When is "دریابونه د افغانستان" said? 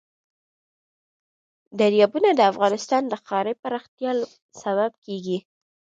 1.79-3.03